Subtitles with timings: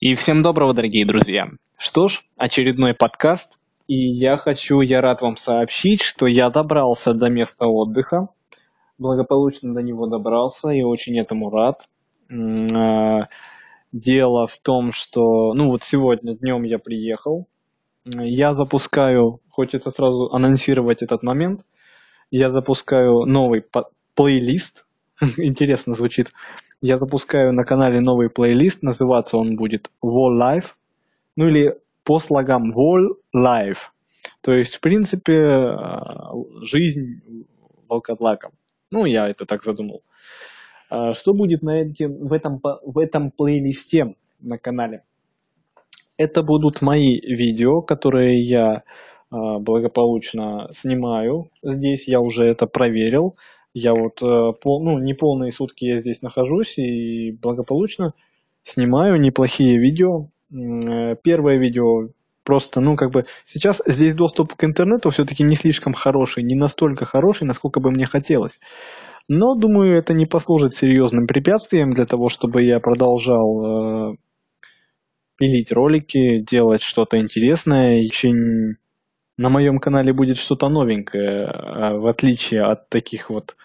[0.00, 1.48] И всем доброго, дорогие друзья.
[1.76, 3.58] Что ж, очередной подкаст.
[3.88, 8.28] И я хочу, я рад вам сообщить, что я добрался до места отдыха.
[8.96, 11.84] Благополучно до него добрался и очень этому рад.
[12.30, 13.26] А,
[13.90, 17.48] дело в том, что, ну вот сегодня днем я приехал.
[18.04, 21.62] Я запускаю, хочется сразу анонсировать этот момент.
[22.30, 23.64] Я запускаю новый
[24.14, 24.86] плейлист.
[25.36, 26.30] Интересно звучит
[26.80, 30.74] я запускаю на канале новый плейлист, называться он будет Wall Life,
[31.36, 33.90] ну или по слогам Wall Life.
[34.40, 35.76] То есть, в принципе, э,
[36.62, 37.20] жизнь
[37.88, 38.52] волкодлаком.
[38.90, 40.02] Ну, я это так задумал.
[40.90, 45.02] А что будет на этим, в, этом, в этом плейлисте на канале?
[46.16, 48.80] Это будут мои видео, которые я э,
[49.30, 51.50] благополучно снимаю.
[51.62, 53.36] Здесь я уже это проверил.
[53.78, 58.12] Я вот, э, пол, ну, не полные сутки я здесь нахожусь и благополучно
[58.64, 60.28] снимаю неплохие видео.
[60.52, 62.08] Э, первое видео
[62.42, 67.04] просто, ну, как бы, сейчас здесь доступ к интернету все-таки не слишком хороший, не настолько
[67.04, 68.58] хороший, насколько бы мне хотелось.
[69.28, 74.16] Но, думаю, это не послужит серьезным препятствием для того, чтобы я продолжал э,
[75.36, 78.00] пилить ролики, делать что-то интересное.
[78.00, 78.76] Очень
[79.38, 83.56] на моем канале будет что-то новенькое, а, в отличие от таких вот,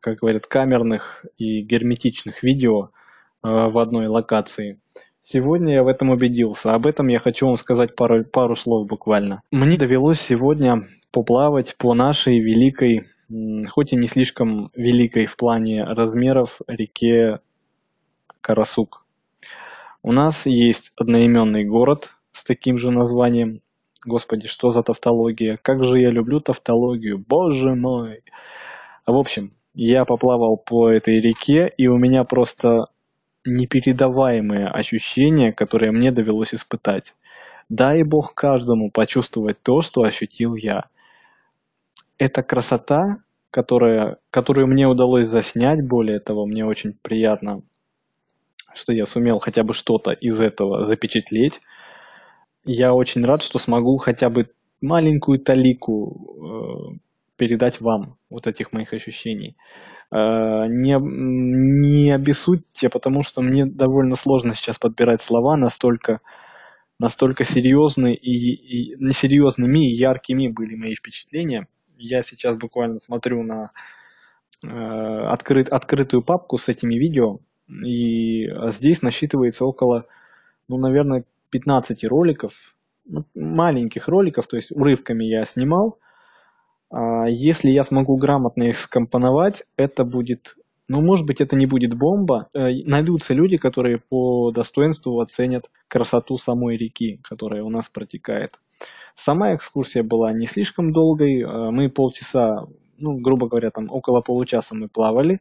[0.00, 2.90] как говорят, камерных и герметичных видео
[3.42, 4.80] а, в одной локации.
[5.20, 6.72] Сегодня я в этом убедился.
[6.72, 9.42] Об этом я хочу вам сказать пару, пару слов буквально.
[9.50, 13.08] Мне довелось сегодня поплавать по нашей великой,
[13.68, 17.40] хоть и не слишком великой в плане размеров, реке
[18.40, 19.04] Карасук.
[20.02, 23.60] У нас есть одноименный город с таким же названием,
[24.08, 25.58] Господи, что за тавтология?
[25.60, 28.22] Как же я люблю тавтологию, боже мой.
[29.06, 32.86] В общем, я поплавал по этой реке, и у меня просто
[33.44, 37.14] непередаваемые ощущения, которые мне довелось испытать.
[37.68, 40.86] Дай Бог каждому почувствовать то, что ощутил я.
[42.16, 43.18] Эта красота,
[43.50, 47.60] которая, которую мне удалось заснять, более того, мне очень приятно,
[48.72, 51.60] что я сумел хотя бы что-то из этого запечатлеть
[52.68, 54.50] я очень рад, что смогу хотя бы
[54.82, 56.98] маленькую талику э,
[57.36, 59.56] передать вам вот этих моих ощущений.
[60.12, 66.20] Э, не, не обессудьте, потому что мне довольно сложно сейчас подбирать слова настолько,
[66.98, 71.68] настолько серьезные и, и несерьезными и яркими были мои впечатления.
[71.96, 73.70] Я сейчас буквально смотрю на
[74.62, 80.04] э, открыт, открытую папку с этими видео, и здесь насчитывается около,
[80.68, 82.52] ну, наверное, 15 роликов,
[83.04, 85.98] ну, маленьких роликов, то есть урывками я снимал.
[86.90, 90.56] А, если я смогу грамотно их скомпоновать, это будет,
[90.88, 92.48] ну, может быть, это не будет бомба.
[92.54, 98.58] Э, найдутся люди, которые по достоинству оценят красоту самой реки, которая у нас протекает.
[99.14, 101.42] Сама экскурсия была не слишком долгой.
[101.42, 102.66] Э, мы полчаса,
[102.98, 105.40] ну, грубо говоря, там около получаса мы плавали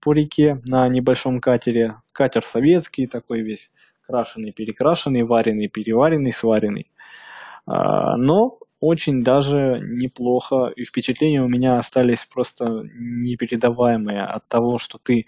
[0.00, 1.96] по реке на небольшом катере.
[2.12, 3.70] Катер советский такой весь
[4.06, 6.90] крашеный, перекрашенный, вареный, переваренный, сваренный.
[7.66, 14.98] А, но очень даже неплохо, и впечатления у меня остались просто непередаваемые от того, что
[14.98, 15.26] ты,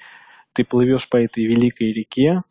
[0.52, 2.42] ты плывешь по этой великой реке,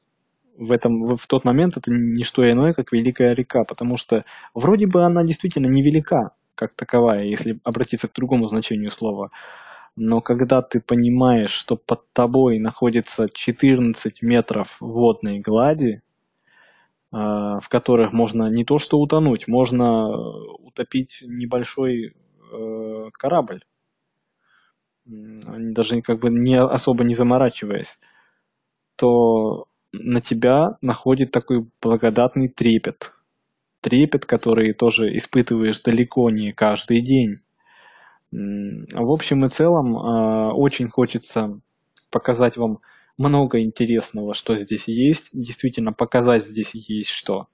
[0.57, 4.87] в, этом, в тот момент это не что иное, как великая река, потому что вроде
[4.87, 9.29] бы она действительно невелика, как таковая, если обратиться к другому значению слова.
[9.95, 16.01] Но когда ты понимаешь, что под тобой находится 14 метров водной глади,
[17.11, 22.13] в которых можно не то что утонуть, можно утопить небольшой
[22.51, 23.63] э, корабль,
[25.05, 27.97] даже как бы не особо не заморачиваясь,
[28.97, 33.13] то на тебя находит такой благодатный трепет.
[33.81, 37.37] Трепет, который тоже испытываешь далеко не каждый день.
[38.31, 39.95] В общем и целом,
[40.55, 41.61] очень хочется
[42.11, 42.79] показать вам
[43.17, 45.29] много интересного, что здесь есть.
[45.33, 47.47] Действительно, показать здесь есть что.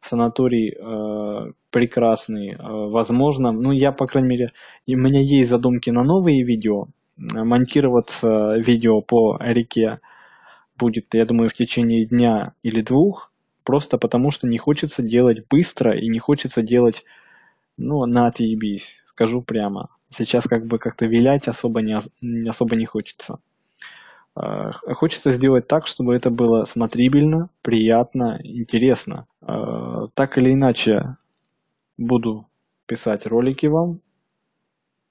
[0.00, 3.52] Санаторий э, прекрасный, э, возможно.
[3.52, 4.52] Ну, я, по крайней мере,
[4.86, 6.86] у меня есть задумки на новые видео.
[7.16, 10.00] Монтироваться видео по реке
[10.78, 13.32] будет, я думаю, в течение дня или двух.
[13.64, 17.04] Просто потому, что не хочется делать быстро и не хочется делать,
[17.76, 19.88] ну, на отъебись, скажу прямо.
[20.08, 21.96] Сейчас как бы как-то вилять особо не,
[22.48, 23.40] особо не хочется.
[24.36, 29.26] Э, хочется сделать так, чтобы это было смотрибельно, приятно, интересно.
[29.40, 31.16] Э, так или иначе,
[31.96, 32.46] буду
[32.86, 34.00] писать ролики вам.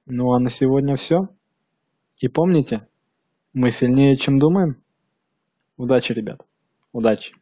[0.06, 1.30] Ну а на сегодня все.
[2.20, 2.88] И помните,
[3.54, 4.78] мы сильнее, чем думаем.
[5.78, 6.46] Удачи, ребят.
[6.94, 7.34] Удачи.